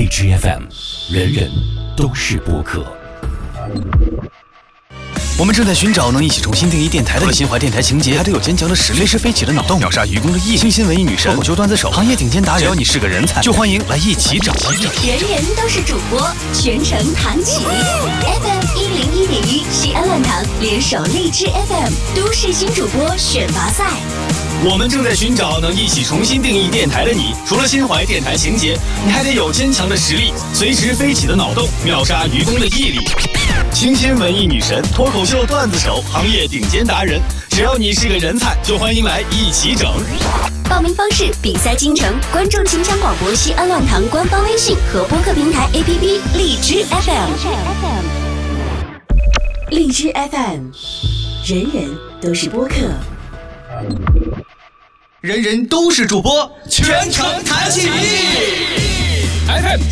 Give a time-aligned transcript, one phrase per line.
[0.00, 0.62] 荔枝 FM，
[1.12, 1.50] 人人
[1.94, 2.82] 都是播客。
[5.38, 12.62] 我们正在寻找能一起重新定义电台的心怀电台情节，还得有坚强的实力，随时飞起的脑洞，秒杀愚公的毅力，清新文艺女神，脱口秀段子手，行业顶尖达人。
[12.62, 14.54] 只要你是个人才，就欢迎来一起整。
[15.06, 17.60] 人人都是主播，全程弹起。
[18.90, 23.84] 零一点一西安论坛联手荔枝 FM 都市新主播选拔赛。
[24.64, 27.32] 我们正在寻找能一起重新定义电台的你。
[27.46, 28.76] 除了心怀电台情节，
[29.06, 32.98] 你还得有坚强的实力，随时飞起的脑洞，秒杀愚公的毅力。
[33.72, 37.20] 清新文艺女神，脱口秀段子手，行业顶尖达人。
[37.48, 39.88] 只要你是个人才，就欢迎来一起整。
[40.68, 48.19] 报名方式：比赛进程，关注秦腔广播西安乱堂官方微信和播客平台 APP 荔枝 FM。
[49.70, 50.70] 荔枝 FM，
[51.46, 52.74] 人人都是播客。
[55.20, 57.88] 人人都是主播，全程弹起。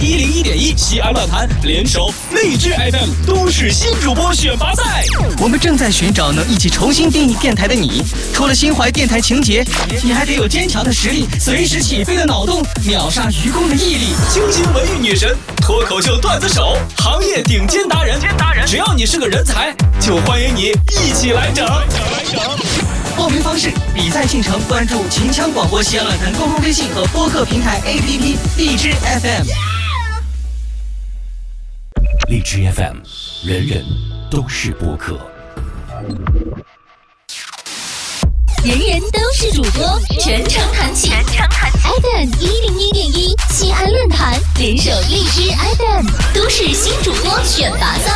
[0.00, 5.04] 一零一点一西安论坛联手荔枝 FM 都市新主播选拔赛。
[5.40, 8.04] 我们正在寻找能一起重新定义电台的你。
[8.32, 9.66] 除了心怀电台情节，
[10.04, 14.14] 你还得有坚强的实力，随时起飞的脑洞，秒杀愚公的毅力。
[14.30, 18.20] 清新文艺女神，脱口秀段子手，行业顶尖达人。
[18.66, 21.66] 只要你是个人才，就欢迎你一起来整。
[23.16, 29.77] 报名方式：比赛进程，关注秦腔广播西安论坛公众微信和播客平台 APP 荔枝 FM。
[32.28, 32.96] 荔枝 FM，
[33.42, 33.82] 人人
[34.30, 35.18] 都是播客。
[38.62, 41.08] 人人都是主播，全程弹起。
[41.08, 48.12] FM 一零一点一西安论坛联手荔枝 FM 都市新主播选拔赛。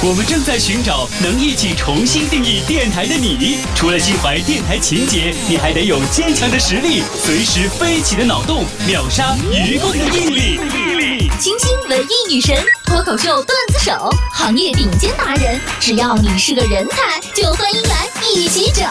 [0.00, 3.58] 我们正在寻找能一起重新定义电台的你。
[3.74, 10.93] 除了心怀电台情节，你还得有坚强的实力，随时飞起的脑洞，秒杀愚公的毅力。
[11.38, 15.60] 清新文艺女神，脱口秀段子手，行业顶尖达人。
[15.80, 18.84] 只要你是个人才，就欢迎来一起整。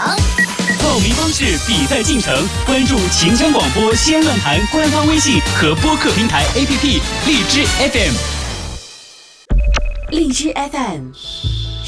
[0.81, 2.33] 报名方式、比赛进程，
[2.65, 8.13] 关注秦腔广播西安论坛官方微信和播客平台 APP 荔枝 FM。
[10.09, 11.11] 荔枝 FM，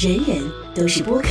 [0.00, 1.28] 人人都是播客。